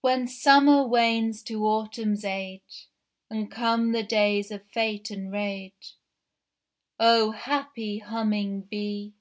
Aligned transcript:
When 0.00 0.26
Summer 0.26 0.84
wanes 0.84 1.40
to 1.44 1.64
Autumn's 1.64 2.24
age, 2.24 2.88
And 3.30 3.48
come 3.52 3.92
the 3.92 4.02
days 4.02 4.50
of 4.50 4.66
fate 4.72 5.12
and 5.12 5.30
rage, 5.30 5.94
O 6.98 7.30
happy 7.30 7.98
Humming 8.00 8.62
Bee! 8.62 9.14